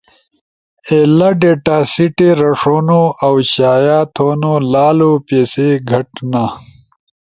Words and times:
لا 1.19 1.27
ڈیتا 1.39 1.77
سیٹے 1.93 2.29
رݜونو 2.41 3.01
اؤ 3.25 3.35
شایع 3.53 3.99
تھونو 4.15 4.53
لالو 4.71 5.11
پیسے 5.27 5.67
گھٹ 5.89 6.09
نا 6.31 6.45